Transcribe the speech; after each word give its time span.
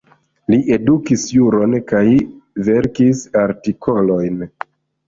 Li 0.53 0.57
edukis 0.77 1.25
juron 1.35 1.77
kaj 1.93 2.03
verkis 2.71 3.23
artikolojn. 3.47 4.47